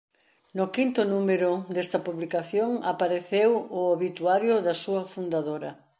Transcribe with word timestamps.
No 0.57 0.65
quinto 0.75 1.01
número 1.13 1.51
desta 1.75 1.99
publicación 2.07 2.71
apareceu 2.93 3.51
o 3.79 3.81
obituario 3.95 4.55
da 4.65 4.75
súa 4.83 5.01
fundadora. 5.13 5.71